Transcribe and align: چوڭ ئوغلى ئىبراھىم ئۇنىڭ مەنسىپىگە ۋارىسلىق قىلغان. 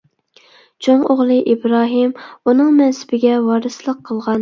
چوڭ 0.87 1.03
ئوغلى 1.09 1.37
ئىبراھىم 1.53 2.17
ئۇنىڭ 2.25 2.75
مەنسىپىگە 2.83 3.41
ۋارىسلىق 3.51 4.07
قىلغان. 4.11 4.37